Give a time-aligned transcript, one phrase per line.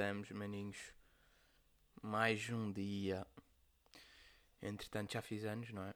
[0.00, 0.94] Estamos, maninhos?
[2.00, 3.26] Mais um dia.
[4.62, 5.94] Entretanto, já fiz anos, não é?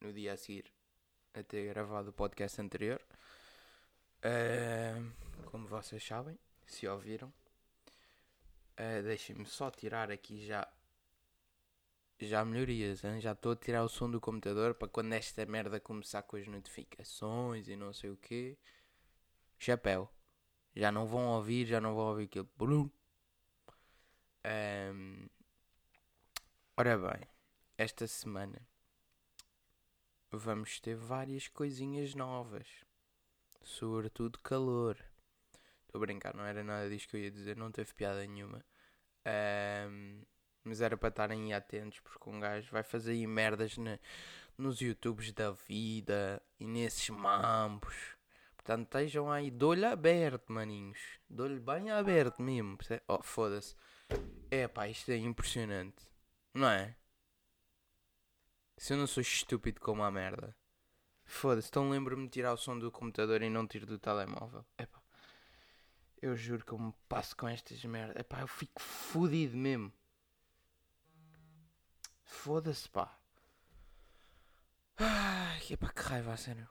[0.00, 0.64] No dia a seguir
[1.34, 2.98] a ter gravado o podcast anterior.
[4.24, 5.12] Uh,
[5.50, 7.28] como vocês sabem, se ouviram.
[7.28, 10.66] Uh, Deixem-me só tirar aqui já.
[12.18, 13.20] Já melhorias, hein?
[13.20, 16.46] já estou a tirar o som do computador para quando esta merda começar com as
[16.46, 18.56] notificações e não sei o que.
[19.58, 20.10] Chapéu.
[20.74, 22.28] Já não vão ouvir, já não vão ouvir.
[22.56, 22.90] Blum.
[24.44, 25.28] Um,
[26.76, 27.28] ora bem,
[27.76, 28.66] esta semana
[30.30, 32.66] vamos ter várias coisinhas novas.
[33.62, 34.96] Sobretudo calor.
[35.82, 38.64] Estou a brincar, não era nada disto que eu ia dizer, não teve piada nenhuma.
[39.26, 40.22] Um,
[40.64, 43.98] mas era para estarem atentos, porque um gajo vai fazer aí merdas na,
[44.56, 48.19] nos YouTubes da vida e nesses mambos.
[48.60, 50.98] Portanto, estejam aí de olho aberto, maninhos.
[51.28, 52.76] De olho bem aberto mesmo.
[53.08, 53.74] Oh, foda-se.
[54.50, 56.06] É pá, isto é impressionante.
[56.52, 56.94] Não é?
[58.76, 60.54] Se eu não sou estúpido como a merda.
[61.24, 64.66] Foda-se, então lembro-me de tirar o som do computador e não tiro do telemóvel.
[64.76, 65.00] É pá.
[66.20, 68.16] Eu juro que eu me passo com estas merdas.
[68.16, 69.90] É pá, eu fico fodido mesmo.
[72.24, 73.18] Foda-se, pá.
[74.98, 76.68] Ai, é pá, que raiva, a sério.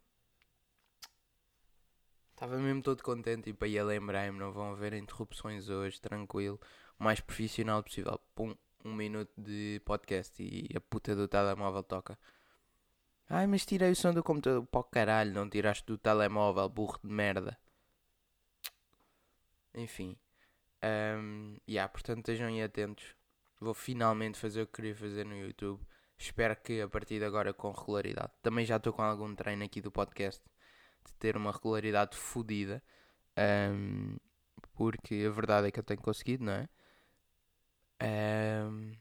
[2.40, 6.58] Estava mesmo todo contente e para ir a lembrar-me, não vão haver interrupções hoje, tranquilo,
[6.98, 8.18] o mais profissional possível.
[8.34, 12.18] Pum, um minuto de podcast e a puta do telemóvel toca.
[13.30, 16.98] Ai, mas tirei o som do computador para o caralho, não tiraste do telemóvel, burro
[17.04, 17.60] de merda.
[19.76, 20.16] Enfim.
[20.82, 23.18] Um, yeah, portanto estejam aí atentos.
[23.60, 25.86] Vou finalmente fazer o que queria fazer no YouTube.
[26.18, 28.32] Espero que a partir de agora com regularidade.
[28.42, 30.42] Também já estou com algum treino aqui do podcast
[31.06, 32.82] de ter uma regularidade fodida.
[33.38, 34.18] Um,
[34.74, 36.70] porque a verdade é que eu tenho conseguido, não é?
[38.02, 38.94] Um,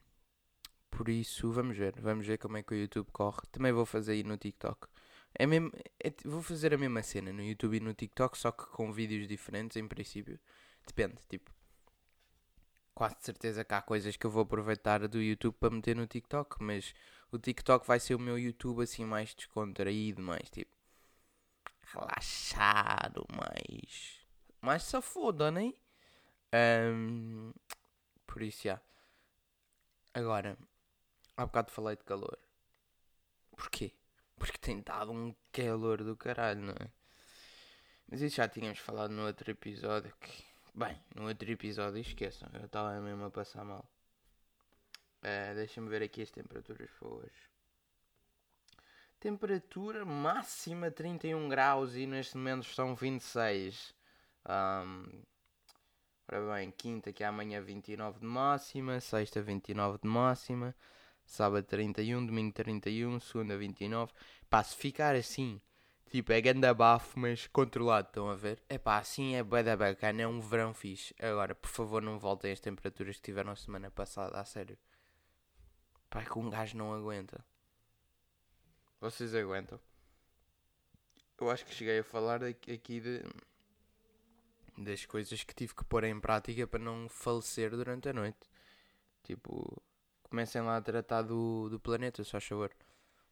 [0.91, 1.95] por isso, vamos ver.
[2.01, 3.41] Vamos ver como é que o YouTube corre.
[3.53, 4.89] Também vou fazer aí no TikTok.
[5.35, 5.71] É mesmo,
[6.03, 9.29] é, vou fazer a mesma cena no YouTube e no TikTok, só que com vídeos
[9.29, 10.39] diferentes, em princípio.
[10.87, 11.51] Depende, tipo.
[12.95, 16.07] Quase de certeza que há coisas que eu vou aproveitar do YouTube para meter no
[16.07, 16.93] TikTok, mas
[17.31, 20.78] o TikTok vai ser o meu YouTube assim mais descontraído, mais tipo
[21.93, 24.21] relaxado, mais.
[24.61, 25.73] mais safoda, né?
[26.53, 27.53] Um,
[28.27, 28.81] por isso, já.
[30.15, 30.59] Agora,
[31.37, 32.39] há bocado falei de calor.
[33.57, 33.93] Porquê?
[34.37, 36.91] Porque tem dado um calor do caralho, não é?
[38.09, 40.15] Mas isso já tínhamos falado no outro episódio.
[40.21, 40.45] Que,
[40.75, 43.85] bem, no outro episódio, esqueçam, eu estava mesmo a passar mal.
[45.19, 47.48] Uh, Deixa-me ver aqui as temperaturas para hoje.
[49.21, 53.93] Temperatura máxima 31 graus e neste momento são 26.
[54.49, 55.23] Um,
[56.29, 60.73] ora bem, quinta que é amanhã 29 de máxima, sexta 29 de máxima,
[61.27, 64.13] sábado 31, domingo 31, segunda 29.
[64.49, 65.61] Pá, se ficar assim,
[66.09, 68.63] tipo, é ganda bafo, mas controlado, estão a ver?
[68.69, 71.13] É pá, assim é bué da bacana, é um verão fixe.
[71.21, 74.79] Agora, por favor, não voltem às temperaturas que tiveram a semana passada, a sério.
[76.09, 77.45] Pá, é que um gajo não aguenta.
[79.01, 79.79] Vocês aguentam?
[81.41, 83.23] Eu acho que cheguei a falar aqui de
[84.77, 88.39] das coisas que tive que pôr em prática para não falecer durante a noite.
[89.23, 89.81] Tipo,
[90.25, 92.73] comecem lá a tratar do, do planeta, só favor.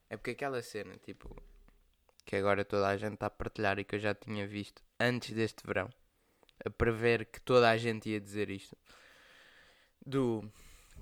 [0.09, 1.37] É porque aquela cena, tipo,
[2.25, 5.35] que agora toda a gente está a partilhar e que eu já tinha visto antes
[5.35, 5.89] deste verão,
[6.65, 8.77] a prever que toda a gente ia dizer isto.
[10.05, 10.49] Do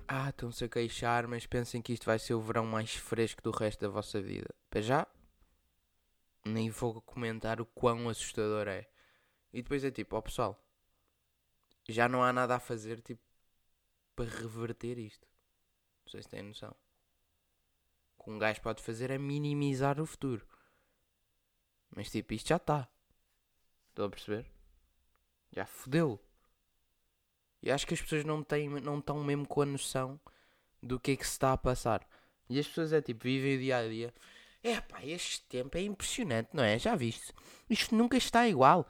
[0.07, 3.51] ah, estão-se a queixar, mas pensem que isto vai ser o verão mais fresco do
[3.51, 4.55] resto da vossa vida.
[4.69, 5.07] Para já,
[6.45, 8.89] nem vou comentar o quão assustador é.
[9.53, 10.65] E depois é tipo, ó oh, pessoal,
[11.89, 13.23] já não há nada a fazer tipo
[14.15, 15.27] para reverter isto.
[16.05, 16.75] Não sei se têm noção.
[18.17, 20.47] O que um gajo pode fazer é minimizar o futuro.
[21.95, 22.89] Mas tipo, isto já está.
[23.91, 24.51] Estão a perceber?
[25.53, 26.21] Já fodeu.
[27.65, 30.21] E acho que as pessoas não, têm, não estão mesmo com a noção
[30.83, 32.07] do que é que se está a passar.
[32.49, 34.15] E as pessoas é tipo, vivem o dia a dia.
[34.63, 36.79] É pá, este tempo é impressionante, não é?
[36.79, 37.33] Já viste?
[37.69, 38.87] Isto nunca está igual.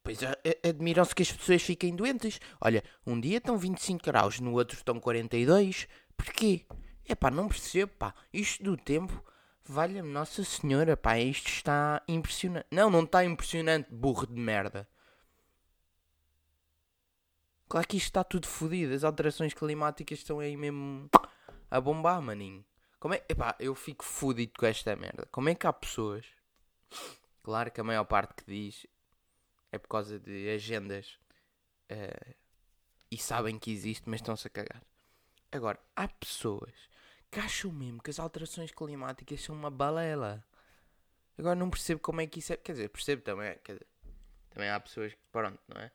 [0.00, 0.20] Pois
[0.64, 2.40] admiram-se que as pessoas fiquem doentes.
[2.60, 5.88] Olha, um dia estão 25 graus, no outro estão 42.
[6.16, 6.64] Porquê?
[7.04, 8.14] É pá, não percebo, pá.
[8.32, 9.24] Isto do tempo,
[9.64, 12.66] valha-me Nossa Senhora, pá, isto está impressionante.
[12.70, 14.88] Não, não está impressionante, burro de merda.
[17.70, 18.92] Claro que isto está tudo fodido.
[18.92, 21.08] As alterações climáticas estão aí mesmo
[21.70, 22.62] a bombar, maninho.
[22.98, 23.24] Como é.
[23.26, 25.26] Epá, eu fico fodido com esta merda.
[25.32, 26.26] Como é que há pessoas.
[27.42, 28.86] Claro que a maior parte que diz
[29.72, 31.18] é por causa de agendas
[31.90, 32.34] Uh,
[33.10, 34.80] e sabem que existe, mas estão-se a cagar.
[35.50, 36.72] Agora, há pessoas
[37.28, 40.44] que acham mesmo que as alterações climáticas são uma balela.
[41.36, 42.56] Agora não percebo como é que isso é.
[42.56, 43.58] Quer dizer, percebo também.
[43.66, 43.84] Dizer,
[44.50, 45.90] também há pessoas que, pronto, não é?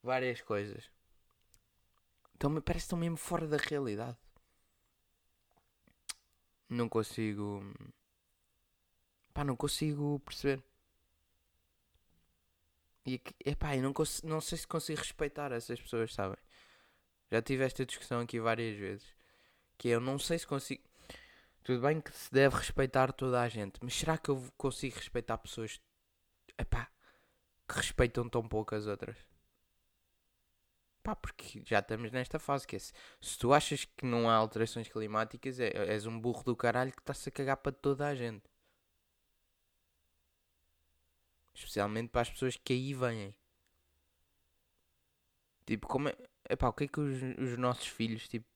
[0.00, 0.88] Várias coisas.
[2.34, 4.16] Então, parece que estão mesmo fora da realidade.
[6.68, 7.62] Não consigo.
[9.32, 10.62] Pá, não consigo perceber.
[13.06, 13.92] E epá, eu não,
[14.24, 16.38] não sei se consigo respeitar essas pessoas, sabem?
[17.30, 19.06] Já tive esta discussão aqui várias vezes.
[19.76, 20.82] Que eu não sei se consigo.
[21.62, 25.38] Tudo bem que se deve respeitar toda a gente, mas será que eu consigo respeitar
[25.38, 25.80] pessoas
[26.58, 26.90] epá,
[27.68, 29.16] que respeitam tão pouco as outras?
[31.04, 32.94] Pá, porque já estamos nesta fase que é, se,
[33.38, 37.28] tu achas que não há alterações climáticas, é, és um burro do caralho que está-se
[37.28, 38.44] a cagar para toda a gente.
[41.54, 43.34] Especialmente para as pessoas que aí vêm.
[45.66, 46.16] Tipo, como é.
[46.48, 48.46] Epá, o que é que os, os nossos filhos, tipo.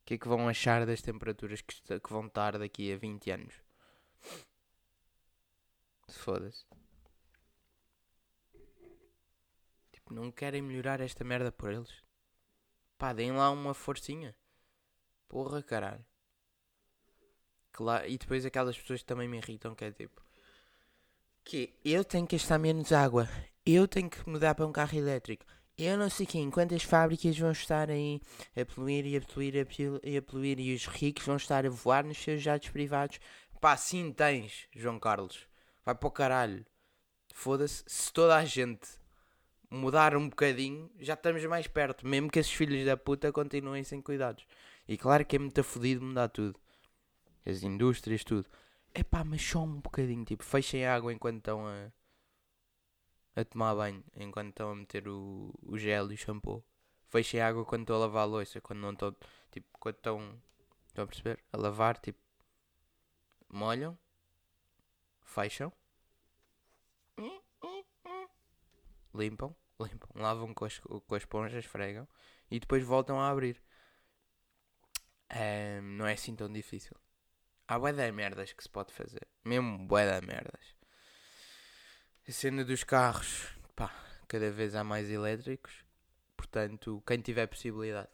[0.00, 3.30] O que é que vão achar das temperaturas que, que vão estar daqui a 20
[3.30, 3.54] anos?
[6.08, 6.64] Foda-se.
[10.12, 12.04] Não querem melhorar esta merda por eles.
[12.98, 14.36] Pá, deem lá uma forcinha.
[15.28, 16.04] Porra, caralho.
[17.72, 20.22] Claro, e depois aquelas pessoas que também me irritam, que é tipo
[21.44, 23.28] que eu tenho que gastar menos água,
[23.66, 25.44] eu tenho que mudar para um carro elétrico.
[25.76, 28.20] Eu não sei quem, quantas fábricas vão estar aí
[28.54, 29.54] a poluir e a poluir
[30.04, 33.18] e a poluir e os ricos vão estar a voar nos seus jatos privados.
[33.60, 35.48] Pá, sim tens, João Carlos.
[35.84, 36.64] Vai para o caralho.
[37.34, 38.86] Foda-se, se toda a gente
[39.72, 42.06] mudar um bocadinho, já estamos mais perto.
[42.06, 44.46] Mesmo que esses filhos da puta continuem sem cuidados.
[44.86, 46.60] E claro que é muito fodido mudar tudo.
[47.46, 48.46] As indústrias, tudo.
[48.94, 50.24] É pá, mas só um bocadinho.
[50.24, 51.90] Tipo, fechem a água enquanto estão a,
[53.34, 54.04] a tomar banho.
[54.14, 56.62] Enquanto estão a meter o, o gel e o shampoo.
[57.08, 58.60] Fechem a água quando estão a lavar a louça.
[58.60, 59.16] Quando não estão.
[59.50, 60.42] Tipo, quando estão.
[60.88, 61.42] Estão a perceber?
[61.50, 62.20] A lavar, tipo.
[63.50, 63.98] Molham.
[65.22, 65.72] Fecham.
[69.14, 69.54] Limpam.
[69.84, 70.08] Limpam.
[70.14, 72.06] Lavam com as, com as esponjas, esfregam.
[72.50, 73.60] E depois voltam a abrir.
[75.30, 76.96] Um, não é assim tão difícil.
[77.66, 79.26] Há bué de merdas que se pode fazer.
[79.44, 80.74] Mesmo bué de merdas.
[82.28, 83.90] A cena dos carros, pá,
[84.28, 85.84] cada vez há mais elétricos.
[86.36, 88.10] Portanto, quem tiver possibilidade,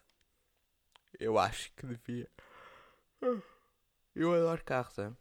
[1.18, 2.30] eu acho que devia.
[4.14, 5.12] Eu adoro carros, é?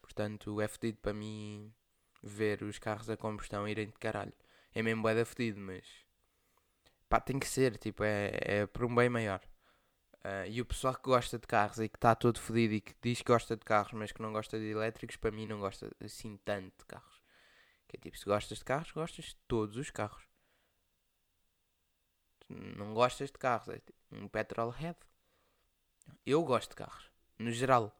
[0.00, 1.74] Portanto, é fedido para mim
[2.22, 4.32] ver os carros a combustão irem de caralho.
[4.74, 5.84] É mesmo bué de fedido, mas...
[7.08, 9.40] Pá, tem que ser, tipo, é, é por um bem maior.
[10.24, 12.94] Uh, e o pessoal que gosta de carros e que está todo fodido e que
[13.02, 15.90] diz que gosta de carros, mas que não gosta de elétricos, para mim não gosta
[16.00, 17.20] assim tanto de carros.
[17.88, 20.22] Que é tipo, se gostas de carros, gostas de todos os carros.
[22.48, 24.96] Não gostas de carros, é tipo um petrolhead.
[26.24, 27.94] Eu gosto de carros, no geral.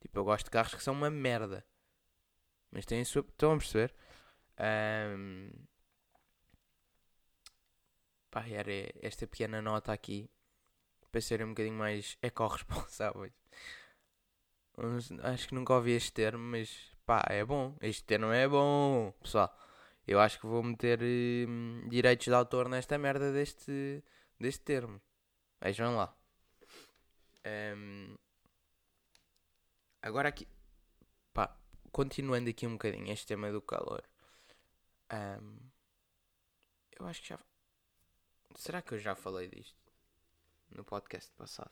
[0.00, 1.66] Tipo, eu gosto de carros que são uma merda.
[2.70, 3.22] Mas têm a sua.
[3.22, 3.94] Estão a perceber?
[4.60, 5.50] Um...
[8.36, 10.28] Pá, era esta pequena nota aqui
[11.10, 13.32] para serem um bocadinho mais eco-responsáveis.
[15.22, 17.74] Acho que nunca ouvi este termo, mas pá, é bom.
[17.80, 19.58] Este termo é bom, pessoal.
[20.06, 21.00] Eu acho que vou meter
[21.48, 24.04] hum, direitos de autor nesta merda deste,
[24.38, 25.00] deste termo.
[25.58, 26.14] Vejam lá.
[27.74, 28.18] Um,
[30.02, 30.46] agora aqui,
[31.32, 31.56] pá,
[31.90, 34.02] continuando aqui um bocadinho este tema do calor.
[35.10, 35.56] Um,
[37.00, 37.55] eu acho que já.
[38.56, 39.86] Será que eu já falei disto?
[40.74, 41.70] no podcast passado.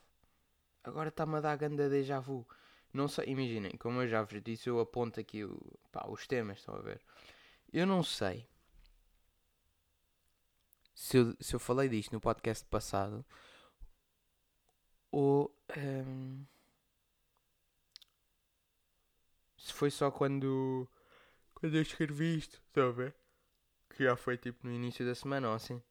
[0.83, 2.47] Agora está-me a dar ganda déjà vu.
[2.93, 5.59] Não sei, imaginem, como eu já vos disse, eu aponto aqui o,
[5.91, 7.01] pá, os temas, estão a ver?
[7.73, 8.47] Eu não sei
[10.95, 13.25] se eu, se eu falei disto no podcast passado
[15.11, 16.45] ou um,
[19.59, 20.89] se foi só quando,
[21.53, 23.15] quando eu escrevi isto, estão a ver?
[23.91, 25.83] Que já foi tipo no início da semana ou assim.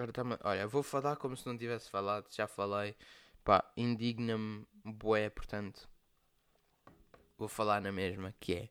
[0.00, 2.96] Agora tá Olha, vou falar como se não tivesse falado, já falei.
[3.44, 5.86] Pá, indigna-me bué, portanto.
[7.36, 8.68] Vou falar na mesma, que é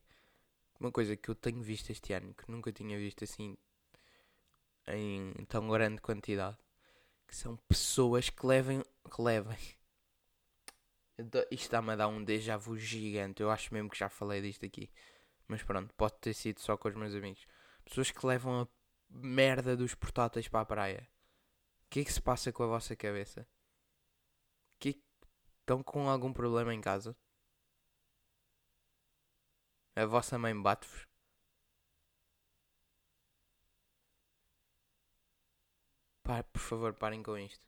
[0.79, 3.55] uma coisa que eu tenho visto este ano, que nunca tinha visto assim
[4.87, 6.57] em tão grande quantidade.
[7.27, 8.81] Que são pessoas que levem.
[8.81, 9.59] que levem.
[11.51, 13.43] Isto está-me a dar um déjà vu gigante.
[13.43, 14.89] Eu acho mesmo que já falei disto aqui.
[15.47, 17.45] Mas pronto, pode ter sido só com os meus amigos.
[17.85, 18.67] Pessoas que levam a
[19.11, 21.18] merda dos portáteis para a praia.
[21.89, 23.47] Que é que se passa com a vossa cabeça?
[24.79, 25.01] Que
[25.59, 27.17] estão com algum problema em casa?
[29.95, 31.07] A vossa mãe bate-vos?
[36.23, 37.67] Pá, por favor, parem com isto.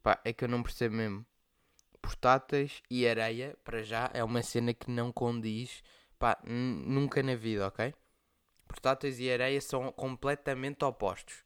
[0.00, 1.26] Pá, é que eu não percebo mesmo.
[2.00, 5.82] Portáteis e areia, para já, é uma cena que não condiz.
[6.20, 7.92] Pá, nunca na vida, ok?
[8.68, 11.44] Portáteis e areia são completamente opostos.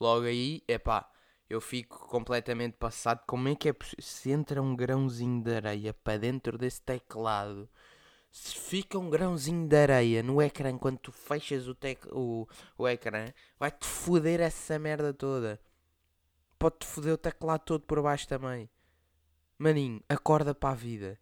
[0.00, 1.10] Logo aí, é pá,
[1.50, 3.22] eu fico completamente passado.
[3.26, 4.02] Como é que é possível?
[4.02, 7.68] Se entra um grãozinho de areia para dentro desse teclado,
[8.30, 12.88] se fica um grãozinho de areia no ecrã quando tu fechas o, tec o, o
[12.88, 13.26] ecrã,
[13.58, 15.60] vai-te foder essa merda toda.
[16.56, 18.70] Pode-te foder o teclado todo por baixo também.
[19.58, 21.18] Maninho, acorda para a vida.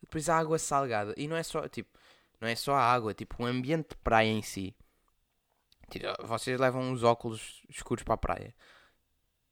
[0.00, 1.14] Depois a água salgada.
[1.16, 1.96] E não é só, tipo,
[2.40, 4.74] não é só a água, tipo, o ambiente de praia em si.
[5.90, 8.54] Tipo, vocês levam os óculos escuros para a praia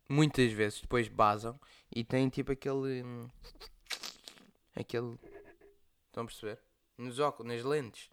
[0.09, 1.59] muitas vezes depois basam
[1.95, 3.05] e têm tipo aquele.
[4.75, 5.19] aquele.
[6.07, 6.61] Estão a perceber?
[6.97, 8.11] Nos óculos, nas lentes.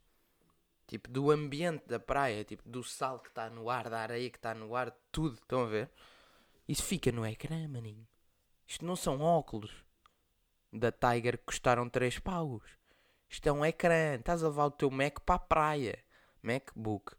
[0.88, 4.38] Tipo, do ambiente da praia, tipo, do sal que está no ar, da areia que
[4.38, 5.36] está no ar, tudo.
[5.36, 5.90] Estão a ver?
[6.68, 8.08] Isso fica no ecrã, maninho.
[8.68, 9.72] Isto não são óculos
[10.72, 12.64] da Tiger que custaram 3 paus.
[13.30, 14.16] Isto é um ecrã.
[14.16, 16.04] Estás a levar o teu Mac para a praia.
[16.42, 17.16] MacBook.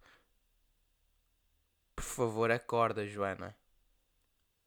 [1.97, 3.57] Por favor, acorda, Joana.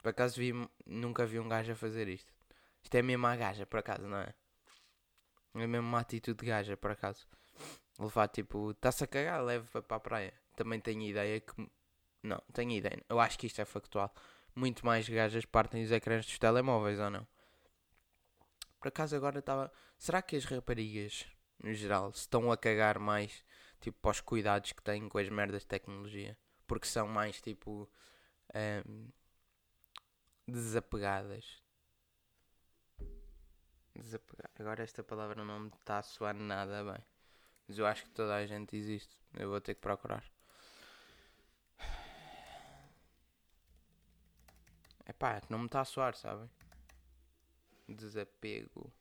[0.08, 0.54] Por acaso vi,
[0.86, 2.34] nunca vi um gajo a fazer isto.
[2.82, 4.34] Isto é mesmo a gaja, por acaso, não é?
[5.54, 7.28] É mesmo uma atitude de gaja, por acaso.
[8.00, 10.34] Levar tipo, está-se a cagar, leva para a praia.
[10.56, 11.70] Também tenho ideia que.
[12.24, 13.04] Não, tenho ideia.
[13.10, 14.16] Eu acho que isto é factual.
[14.56, 17.28] Muito mais gajas partem os ecrãs dos telemóveis ou não?
[18.80, 19.70] Por acaso agora estava.
[19.98, 21.26] Será que as raparigas,
[21.62, 23.44] no geral, se estão a cagar mais
[23.82, 26.38] tipo para os cuidados que têm com as merdas de tecnologia?
[26.66, 27.90] Porque são mais tipo.
[28.56, 29.10] Um,
[30.48, 31.62] desapegadas.
[34.58, 37.04] Agora esta palavra não me está a soar nada bem.
[37.68, 39.18] Mas eu acho que toda a gente existe.
[39.34, 40.24] Eu vou ter que procurar.
[45.06, 46.50] É pá, não me está a soar, sabem?
[47.88, 48.92] Desapego.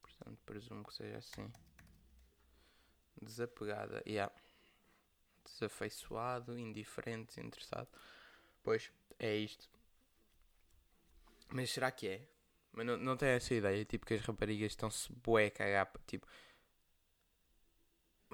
[0.00, 1.52] Portanto, presumo que seja assim.
[3.20, 4.02] Desapegada.
[4.06, 4.32] Yeah.
[5.44, 7.88] Desafeiçoado, indiferente, interessado.
[8.62, 9.68] Pois, é isto.
[11.52, 12.28] Mas será que é?
[12.72, 16.26] Mas não, não tem essa ideia, tipo, que as raparigas estão-se bué a cagar, tipo...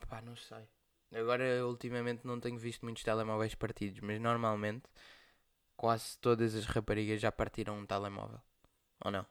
[0.09, 0.69] Pá, não sei.
[1.13, 4.85] Agora, ultimamente, não tenho visto muitos telemóveis partidos, mas normalmente,
[5.77, 8.41] quase todas as raparigas já partiram um telemóvel.
[9.05, 9.27] Ou não?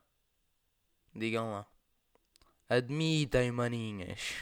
[1.16, 1.66] Digam lá.
[2.70, 4.34] Admitem, maninhas.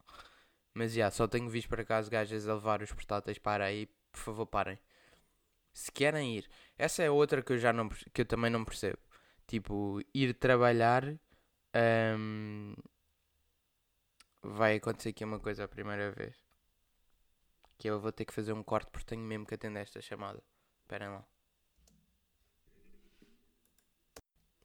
[0.72, 3.86] mas já, só tenho visto por acaso gajas a levar os portáteis para aí.
[4.10, 4.78] Por favor, parem
[5.76, 6.48] se querem ir.
[6.78, 8.98] Essa é outra que eu já não que eu também não percebo.
[9.46, 11.04] Tipo, ir trabalhar
[12.18, 12.74] um,
[14.42, 16.34] vai acontecer aqui uma coisa a primeira vez.
[17.78, 20.42] Que eu vou ter que fazer um corte porque tenho mesmo que atender esta chamada.
[20.80, 21.24] Esperem lá.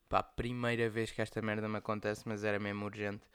[0.07, 3.27] Pá, primeira vez que esta merda me acontece, mas era mesmo urgente.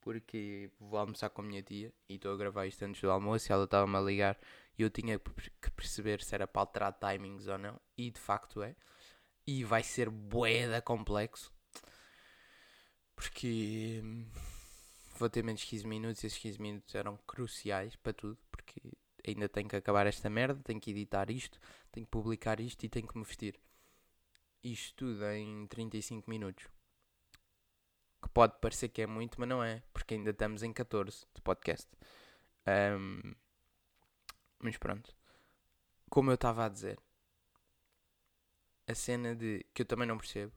[0.00, 3.50] Porque vou almoçar com a minha tia e estou a gravar isto antes do almoço
[3.50, 4.38] e ela estava-me a ligar
[4.80, 8.62] e eu tinha que perceber se era para alterar timings ou não, e de facto
[8.62, 8.74] é.
[9.46, 11.52] E vai ser boeda complexo,
[13.14, 14.26] porque hum,
[15.18, 18.80] vou ter menos 15 minutos e esses 15 minutos eram cruciais para tudo, porque
[19.26, 21.60] ainda tenho que acabar esta merda, tenho que editar isto,
[21.92, 23.60] tenho que publicar isto e tenho que me vestir.
[24.64, 26.64] Isto tudo em 35 minutos.
[28.22, 31.40] Que pode parecer que é muito, mas não é, porque ainda estamos em 14 de
[31.40, 31.88] podcast.
[32.66, 33.34] Um,
[34.58, 35.14] mas pronto.
[36.10, 36.98] Como eu estava a dizer.
[38.86, 39.64] A cena de.
[39.72, 40.52] que eu também não percebo.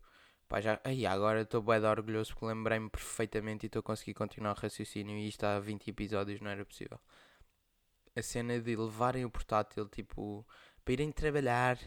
[0.47, 0.79] Pá, já.
[0.83, 5.17] Aí, agora estou bem orgulhoso porque lembrei-me perfeitamente e estou a conseguir continuar o raciocínio.
[5.17, 6.99] E isto há 20 episódios não era possível.
[8.15, 10.45] A cena de levarem o portátil, tipo.
[10.83, 11.77] para irem trabalhar.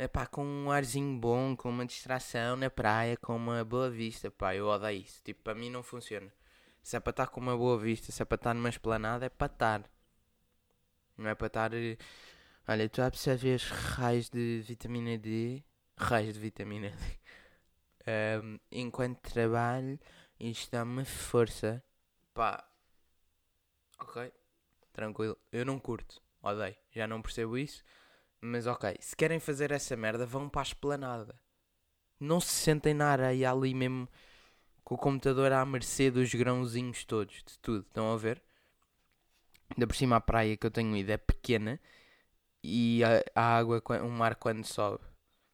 [0.00, 4.54] Epá, com um arzinho bom, com uma distração na praia, com uma boa vista, pá,
[4.54, 5.22] eu odeio isso.
[5.22, 6.32] Tipo, para mim não funciona.
[6.82, 9.28] Se é para estar com uma boa vista, se é para estar numa esplanada, é
[9.28, 9.90] para estar.
[11.18, 11.74] Não é para estar.
[11.74, 11.98] Eh,
[12.66, 15.62] olha, tu a absorver raios de vitamina D.
[15.98, 16.96] Raios de vitamina D.
[18.42, 20.00] Um, enquanto trabalho,
[20.40, 21.84] isto dá-me força.
[22.32, 22.66] Pá.
[24.00, 24.32] Ok.
[24.94, 25.36] Tranquilo.
[25.52, 26.20] Eu não curto.
[26.42, 26.74] Odeio.
[26.90, 27.84] Já não percebo isso.
[28.40, 28.96] Mas ok.
[29.00, 31.38] Se querem fazer essa merda, vão para a esplanada.
[32.18, 34.08] Não se sentem na areia ali mesmo
[34.84, 37.86] com o computador à mercê dos grãozinhos todos, de tudo.
[37.86, 38.42] Estão a ver?
[39.70, 41.80] Ainda por cima a praia que eu tenho ido é pequena
[42.62, 45.04] e a, a água, o mar quando sobe,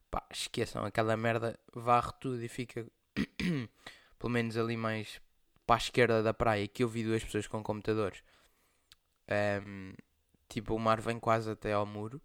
[0.09, 2.85] pá, esqueçam, aquela merda varre tudo e fica
[4.17, 5.21] pelo menos ali mais
[5.65, 8.23] para a esquerda da praia que eu vi duas pessoas com computadores.
[9.65, 9.93] Um,
[10.49, 12.21] tipo, o mar vem quase até ao muro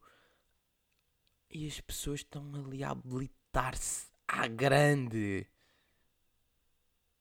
[1.52, 5.46] E as pessoas estão ali a habilitar-se à grande.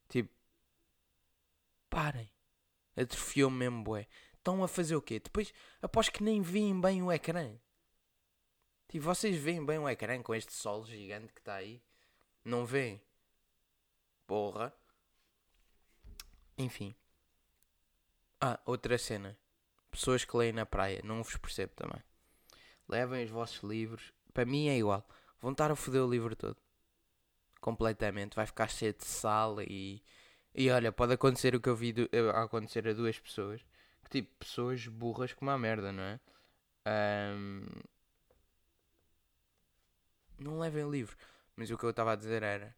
[0.07, 0.33] Tipo,
[1.89, 2.31] parem.
[2.95, 3.97] Atrofiou-me mesmo.
[4.33, 5.19] Estão a fazer o quê?
[5.19, 7.59] Depois, após que nem veem bem o ecrã.
[8.87, 11.83] Tipo, vocês veem bem o ecrã com este sol gigante que está aí?
[12.43, 13.01] Não veem?
[14.25, 14.73] Porra.
[16.57, 16.95] Enfim.
[18.39, 19.37] Ah, outra cena.
[19.91, 21.01] Pessoas que leem na praia.
[21.03, 22.01] Não vos percebo também.
[22.87, 24.11] Levem os vossos livros.
[24.33, 25.07] Para mim é igual.
[25.39, 26.57] Vão estar a foder o livro todo.
[27.59, 28.35] Completamente.
[28.35, 30.03] Vai ficar cheio de sal e...
[30.53, 33.61] E olha, pode acontecer o que eu vi do, acontecer a duas pessoas.
[34.03, 36.19] Que tipo, pessoas burras como a merda, não é?
[37.35, 37.65] Um...
[40.39, 41.15] Não levem livro.
[41.55, 42.75] Mas o que eu estava a dizer era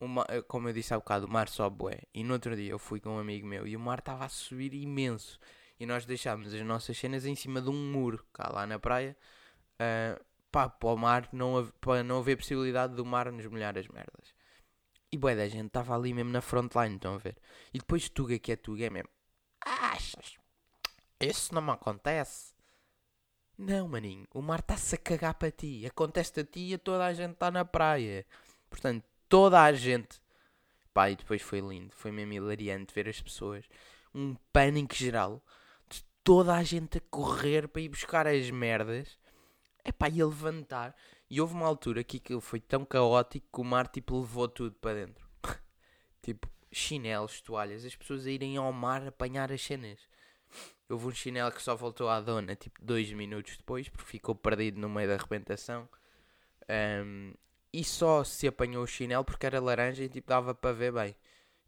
[0.00, 2.00] uma, eh, como eu disse há bocado, o mar sobe bué.
[2.12, 4.28] E no outro dia eu fui com um amigo meu e o mar estava a
[4.28, 5.38] subir imenso.
[5.78, 9.16] E nós deixámos as nossas cenas em cima de um muro, cá lá na praia,
[9.80, 10.24] uh,
[10.54, 14.32] pá, para o mar, não, para não haver possibilidade do mar nos molhar as merdas.
[15.10, 17.36] E bué da gente estava ali mesmo na frontline, estão a ver?
[17.72, 19.08] E depois Tuga, que é Tuga, é mesmo.
[19.60, 20.36] Achas?
[21.18, 22.54] Isso não me acontece.
[23.58, 25.84] Não, maninho, o mar está-se a cagar para ti.
[25.86, 28.24] Acontece a ti e toda a gente está na praia.
[28.70, 30.20] Portanto, toda a gente.
[30.92, 33.64] Pá, e depois foi lindo, foi mesmo hilariante ver as pessoas.
[34.14, 35.44] Um pânico geral
[35.88, 39.18] de toda a gente a correr para ir buscar as merdas.
[39.84, 40.96] É pá, e a levantar.
[41.28, 44.74] E houve uma altura que aquilo foi tão caótico que o mar tipo levou tudo
[44.76, 45.26] para dentro.
[46.22, 50.00] tipo, chinelos, toalhas, as pessoas a irem ao mar apanhar as cenas.
[50.88, 54.80] Houve um chinelo que só voltou à dona tipo dois minutos depois porque ficou perdido
[54.80, 55.88] no meio da arrebentação.
[56.68, 57.34] Um,
[57.72, 61.16] e só se apanhou o chinelo porque era laranja e tipo dava para ver bem.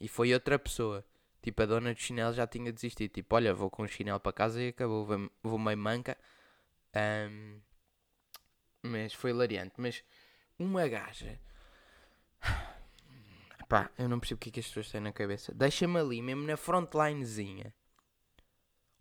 [0.01, 1.05] E foi outra pessoa.
[1.43, 3.11] Tipo, a dona do chinelo já tinha desistido.
[3.13, 5.07] Tipo, olha, vou com o chinelo para casa e acabou.
[5.43, 6.17] Vou meio manca.
[6.95, 7.61] Um,
[8.87, 9.75] mas foi hilariante.
[9.79, 10.03] Mas
[10.59, 11.39] uma gaja.
[13.69, 15.53] Pá, eu não percebo o que é que as pessoas têm na cabeça.
[15.55, 17.75] Deixa-me ali, mesmo na frontlinezinha.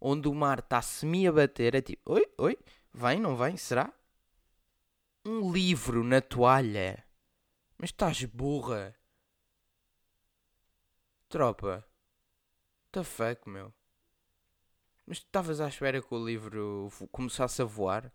[0.01, 1.75] Onde o mar está semi a bater.
[1.75, 2.57] É tipo, oi, oi,
[2.93, 3.55] vem, não vem?
[3.57, 3.93] Será?
[5.25, 7.03] um livro na toalha.
[7.77, 8.95] Mas estás burra.
[11.27, 11.77] Tropa.
[11.77, 13.73] What the fuck, meu?
[15.05, 18.13] Mas estavas à espera que o livro começasse a voar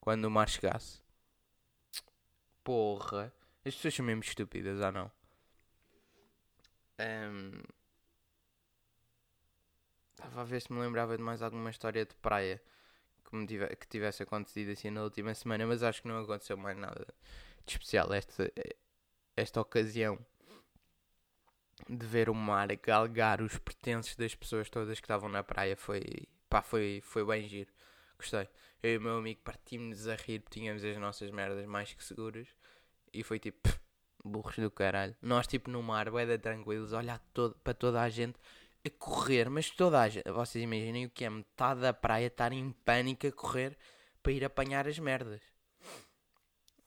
[0.00, 1.00] quando o mar chegasse?
[2.68, 3.32] Porra.
[3.64, 5.10] As pessoas são mesmo estúpidas, ou não?
[7.00, 7.62] Um...
[10.10, 12.60] Estava a ver se me lembrava de mais alguma história de praia
[13.24, 16.76] que, tive, que tivesse acontecido assim na última semana, mas acho que não aconteceu mais
[16.76, 17.06] nada
[17.64, 18.52] de especial esta,
[19.34, 20.18] esta ocasião
[21.88, 26.04] de ver o mar galgar os pertences das pessoas todas que estavam na praia foi,
[26.50, 27.72] pá, foi, foi bem giro.
[28.18, 28.48] Gostei.
[28.82, 32.48] Eu e o meu amigo partimos-nos a rir tínhamos as nossas merdas mais que seguras
[33.12, 33.68] e foi tipo,
[34.24, 35.16] burros do caralho.
[35.22, 38.38] Nós, tipo, no mar, bué tranquilos, olhar todo, para toda a gente
[38.84, 42.52] a correr, mas toda a gente, vocês imaginem o que é metade da praia estar
[42.52, 43.76] em pânico a correr
[44.22, 45.42] para ir apanhar as merdas.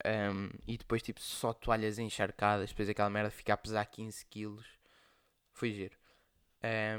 [0.05, 4.65] Um, e depois, tipo, só toalhas encharcadas, depois aquela merda fica a pesar 15 quilos.
[5.53, 5.97] Foi giro.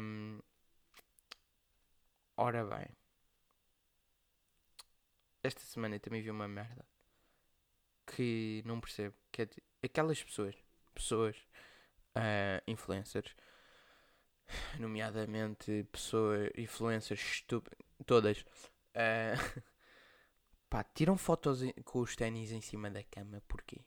[0.01, 0.41] Um,
[2.37, 3.02] ora bem.
[5.43, 6.87] Esta semana também vi uma merda
[8.07, 9.15] que não percebo.
[9.31, 9.49] Que é
[9.83, 10.55] aquelas pessoas,
[10.95, 11.37] pessoas,
[12.17, 13.35] uh, influencers,
[14.79, 19.63] nomeadamente pessoas, influencers estúpidas, todas, uh,
[20.69, 23.81] pá, tiram fotos com os ténis em cima da cama, porquê?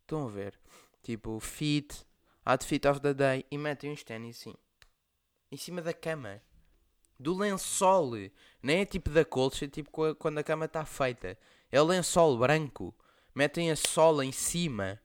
[0.00, 0.58] Estão a ver?
[1.02, 2.06] Tipo, fit,
[2.44, 4.54] outfit of the day, e metem os ténis assim,
[5.50, 6.42] em cima da cama.
[7.18, 8.12] Do lençol,
[8.62, 11.36] nem é tipo da colcha, tipo quando a cama está feita.
[11.70, 12.94] É o lençol branco.
[13.34, 15.00] Metem a sola em cima.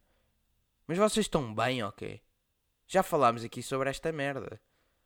[0.87, 2.21] Mas vocês estão bem, ok?
[2.87, 4.61] Já falámos aqui sobre esta merda.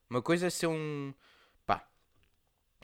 [0.10, 1.14] Uma coisa é ser um.
[1.66, 1.88] pá.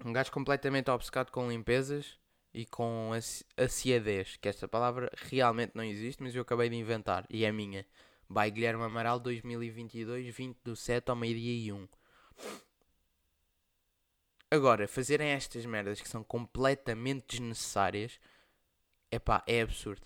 [0.03, 2.17] Um gajo completamente obcecado com limpezas
[2.53, 3.11] e com
[3.57, 4.37] aciadez.
[4.37, 7.25] Que esta palavra realmente não existe, mas eu acabei de inventar.
[7.29, 7.85] E é minha.
[8.29, 11.87] By Guilherme Amaral 2022, 20 do 7 ao meio-dia e 1.
[14.53, 18.19] Agora, fazerem estas merdas que são completamente desnecessárias.
[19.09, 20.05] é pá, é absurdo.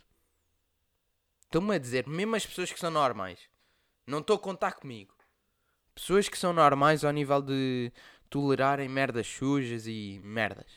[1.44, 3.50] Estão-me a dizer, mesmo as pessoas que são normais
[4.06, 5.14] não estou a contar comigo.
[5.94, 7.92] Pessoas que são normais ao nível de
[8.30, 10.72] tolerarem merdas sujas e merdas.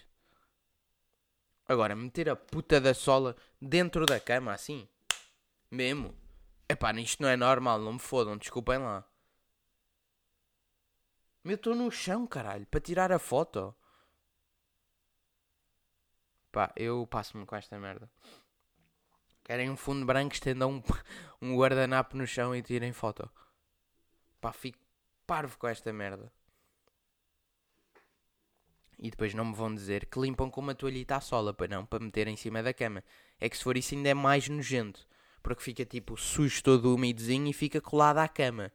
[1.68, 4.88] Agora, meter a puta da sola dentro da cama assim.
[5.70, 6.12] Mesmo.
[6.68, 9.04] Epá, isto não é normal, não me fodam, desculpem lá.
[11.44, 13.74] Eu estou no chão, caralho, para tirar a foto.
[16.53, 18.11] Pá, eu passo-me com esta merda.
[19.42, 20.83] Querem um fundo branco, estendam um,
[21.40, 23.31] um guardanapo no chão e tirem foto.
[24.40, 24.79] Pá, fico
[25.26, 26.31] parvo com esta merda.
[28.98, 31.87] E depois não me vão dizer que limpam com uma toalhita à sola, para não,
[31.87, 33.03] para meter em cima da cama.
[33.40, 35.09] É que se for isso ainda é mais nojento.
[35.42, 38.70] Porque fica tipo sujo todo umidozinho e fica colado à cama.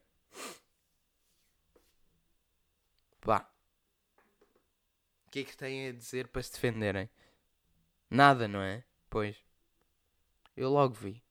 [3.26, 3.50] Pá.
[5.26, 7.10] O que é que têm a dizer para se defenderem?
[8.08, 8.84] Nada, não é?
[9.10, 9.36] Pois.
[10.56, 11.24] Eu logo vi.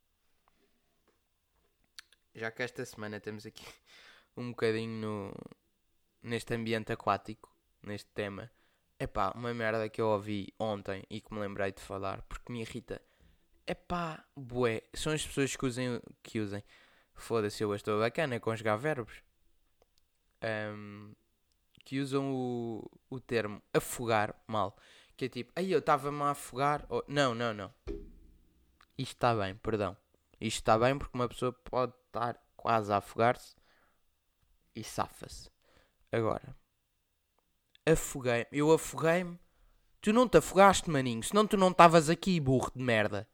[2.35, 3.65] Já que esta semana temos aqui
[4.37, 5.35] um bocadinho no,
[6.21, 7.49] neste ambiente aquático,
[7.81, 8.51] neste tema.
[8.99, 12.61] Epá, uma merda que eu ouvi ontem e que me lembrei de falar porque me
[12.61, 13.01] irrita.
[13.65, 16.63] Epá, bué, são as pessoas que usem, que usem.
[17.15, 19.23] Foda-se, eu estou bacana conjugar verbos.
[20.43, 21.04] Um,
[21.85, 24.77] que usam o, o termo afogar mal.
[25.16, 26.85] Que é tipo, aí eu estava-me a afogar.
[26.88, 27.73] Ou, não, não, não.
[28.97, 29.97] Isto está bem, perdão.
[30.40, 33.55] Isto está bem porque uma pessoa pode estar quase a afogar-se
[34.75, 35.51] e safa-se.
[36.11, 36.57] Agora,
[37.87, 39.38] afoguei eu afoguei-me.
[40.01, 43.29] Tu não te afogaste, maninho, senão tu não estavas aqui, burro de merda.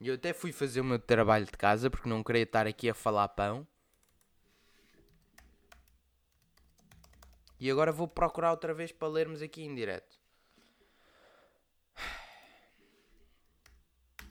[0.00, 2.94] Eu até fui fazer o meu trabalho de casa porque não queria estar aqui a
[2.94, 3.66] falar pão.
[7.62, 10.18] E agora vou procurar outra vez para lermos aqui em direto.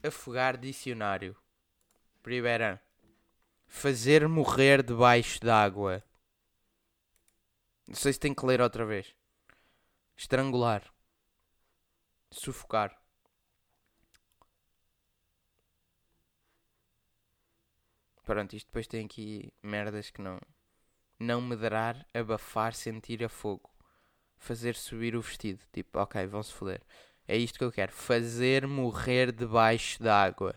[0.06, 1.34] Afogar dicionário.
[2.22, 2.78] Primeira.
[3.66, 6.04] Fazer morrer debaixo d'água.
[7.88, 9.16] Não sei se tem que ler outra vez.
[10.14, 10.92] Estrangular.
[12.30, 13.00] Sufocar.
[18.24, 20.38] Pronto, isto depois tem aqui merdas que não
[21.22, 23.70] não medrar, abafar, sentir a fogo.
[24.36, 25.60] Fazer subir o vestido.
[25.72, 26.82] Tipo, ok, vão-se foder.
[27.26, 27.92] É isto que eu quero.
[27.92, 30.54] Fazer morrer debaixo d'água.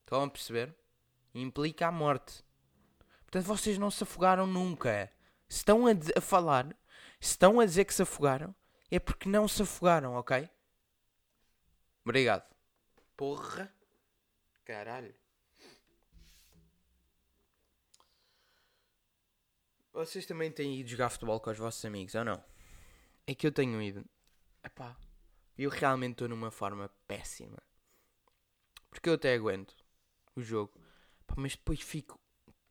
[0.00, 0.74] Estão a perceber?
[1.34, 2.44] Implica a morte.
[3.22, 5.10] Portanto, vocês não se afogaram nunca.
[5.48, 6.66] Se estão a, a falar,
[7.20, 8.54] se estão a dizer que se afogaram,
[8.90, 10.48] é porque não se afogaram, ok?
[12.04, 12.44] Obrigado.
[13.16, 13.72] Porra.
[14.64, 15.14] Caralho.
[19.96, 22.44] Vocês também têm ido jogar futebol com os vossos amigos, ou não?
[23.26, 24.04] É que eu tenho ido.
[24.62, 24.94] Epá,
[25.56, 27.56] eu realmente estou numa forma péssima.
[28.90, 29.74] Porque eu até aguento
[30.34, 30.78] o jogo.
[31.22, 32.20] Epá, mas depois fico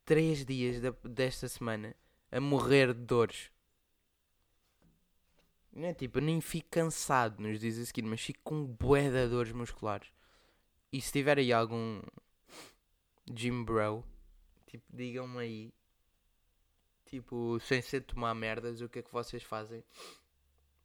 [0.04, 1.96] 3 dias de, desta semana
[2.30, 3.50] a morrer de dores.
[5.72, 9.10] Não é tipo, eu nem fico cansado nos dias a seguir, mas fico com bué
[9.10, 10.12] de dores musculares.
[10.92, 12.00] E se tiver aí algum
[13.28, 14.04] gym bro,
[14.64, 15.72] tipo, digam-me aí
[17.06, 19.82] Tipo, sem ser tomar merdas, o que é que vocês fazem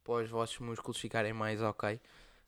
[0.04, 2.00] para os vossos músculos ficarem mais ok,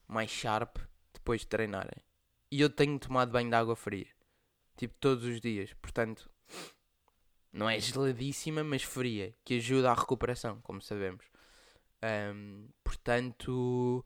[0.07, 0.79] mais sharp
[1.13, 2.03] depois de treinarem?
[2.51, 4.07] E eu tenho tomado banho de água fria,
[4.77, 6.31] tipo todos os dias, portanto,
[7.53, 11.25] não é geladíssima, mas fria, que ajuda à recuperação, como sabemos.
[12.03, 14.05] Um, portanto,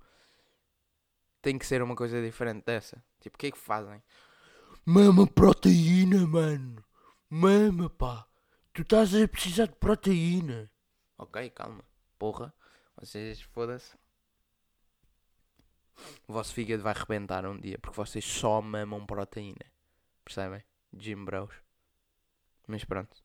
[1.43, 3.03] tem que ser uma coisa diferente dessa.
[3.21, 4.03] Tipo, o que é que fazem?
[4.85, 6.85] Mama proteína, mano!
[7.29, 8.28] Mama, pá!
[8.79, 10.71] Tu estás a precisar de proteína.
[11.19, 11.85] Ok, calma.
[12.17, 12.55] Porra.
[12.95, 13.97] Vocês, foda-se.
[16.29, 19.67] O vosso fígado vai rebentar um dia porque vocês só mamam proteína.
[20.25, 20.63] Percebem?
[20.97, 21.53] Jim Bros.
[22.69, 23.21] Mas pronto.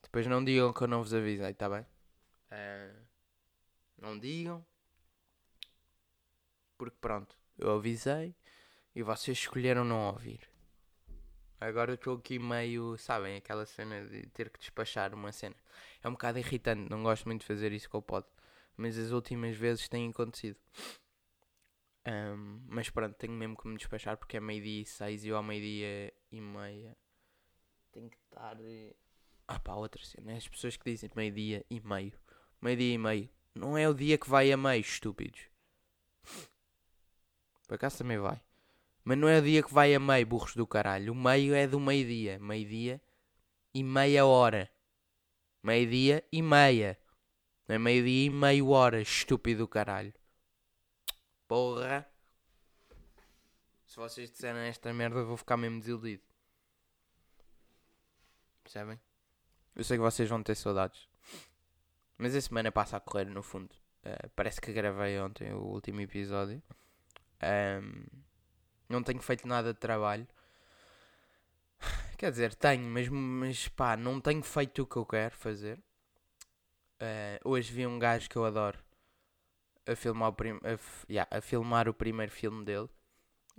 [0.00, 1.84] Depois não digam que eu não vos avisei, tá bem?
[2.52, 3.04] Uh,
[3.98, 4.64] não digam.
[6.78, 8.32] Porque pronto, eu avisei
[8.94, 10.51] e vocês escolheram não ouvir.
[11.62, 15.54] Agora estou aqui meio, sabem, aquela cena de ter que despachar uma cena.
[16.02, 18.26] É um bocado irritante, não gosto muito de fazer isso com o pod.
[18.76, 20.58] Mas as últimas vezes tem acontecido.
[22.04, 25.36] Um, mas pronto, tenho mesmo que me despachar porque é meio-dia e seis e eu
[25.36, 26.96] ao meio-dia e meia
[27.92, 28.56] tenho que estar.
[28.60, 28.92] Eh,
[29.46, 30.32] ah pá, outra cena.
[30.32, 32.18] É as pessoas que dizem meio-dia e meio.
[32.60, 33.30] Meio-dia e meio.
[33.54, 35.42] Não é o dia que vai a meio, estúpidos.
[37.68, 38.42] Por acaso também vai.
[39.04, 41.12] Mas não é o dia que vai a meio, burros do caralho.
[41.12, 42.38] O meio é do meio-dia.
[42.38, 43.00] Meio-dia
[43.74, 44.70] e meia hora.
[45.62, 46.98] Meio-dia e meia.
[47.68, 50.12] Não é meio-dia e meia hora, estúpido do caralho.
[51.48, 52.08] Porra.
[53.86, 56.22] Se vocês disserem esta merda, vou ficar mesmo desiludido.
[58.62, 58.98] Percebem?
[59.74, 61.08] Eu sei que vocês vão ter saudades.
[62.16, 63.74] Mas a semana passa a correr, no fundo.
[64.04, 66.62] Uh, parece que gravei ontem o último episódio.
[67.42, 68.21] Um,
[68.88, 70.26] não tenho feito nada de trabalho.
[72.18, 75.78] Quer dizer, tenho, mas, mas pá, não tenho feito o que eu quero fazer.
[77.00, 78.78] Uh, hoje vi um gajo que eu adoro
[79.86, 80.78] a filmar o, prim a,
[81.10, 82.88] yeah, a filmar o primeiro filme dele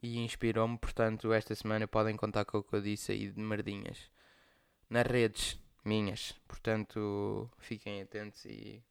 [0.01, 4.09] e inspirou-me, portanto, esta semana podem contar com o que eu disse aí de merdinhas
[4.89, 8.81] nas redes minhas, portanto, fiquem atentos e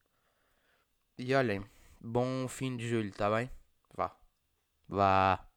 [1.19, 1.65] e olhem,
[2.01, 3.51] bom fim de julho, tá bem?
[3.95, 4.17] Vá,
[4.89, 5.52] vá.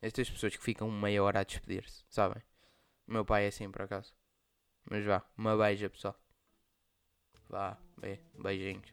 [0.00, 2.42] Estas pessoas que ficam meia hora a despedir-se, sabem?
[3.06, 4.14] O meu pai é assim por acaso,
[4.90, 6.14] mas vá, uma beija pessoal,
[7.48, 8.92] vá, be beijinhos,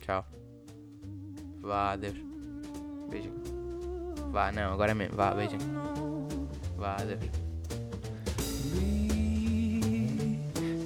[0.00, 0.24] tchau,
[1.60, 2.18] vá, adeus,
[3.10, 3.64] beijinho.
[4.34, 5.16] Vá, não, agora mesmo.
[5.16, 5.60] Vá, beijinho.
[6.76, 7.20] Vá, adeus.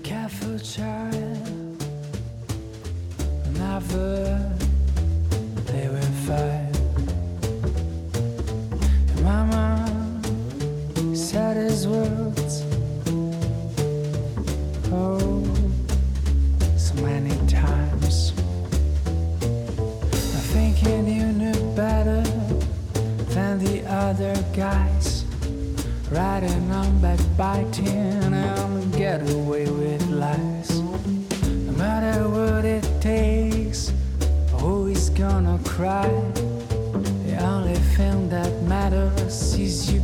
[0.05, 1.79] Careful, child.
[3.55, 4.55] Never
[5.65, 6.68] they will fight.
[9.29, 9.87] Mama
[11.15, 12.65] said his words.
[14.91, 15.45] Oh,
[16.79, 18.33] so many times.
[20.33, 22.23] I'm thinking you knew better
[23.35, 25.27] than the other guys
[26.11, 33.93] Riding on backbiting and get away with lies No matter what it takes,
[34.63, 36.09] always gonna cry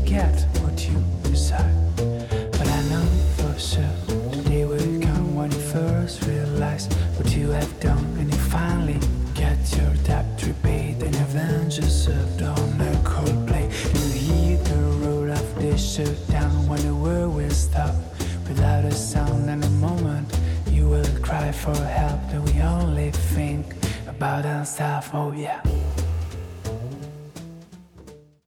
[0.05, 1.75] get what you desire.
[1.97, 3.97] But I know for sure
[4.31, 6.87] the day will come when you first realize
[7.17, 9.01] what you have done and you finally
[9.35, 13.71] get your debt repaid and your avenge yourself on a cold plate.
[13.95, 17.95] You hear the roar of the shutdown when the world will stop
[18.49, 20.29] without a sound and a moment
[20.69, 22.21] you will cry for help.
[22.31, 23.75] That we only think
[24.07, 25.61] about ourselves, oh yeah.